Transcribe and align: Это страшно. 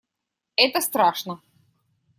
Это 0.55 0.81
страшно. 0.81 1.41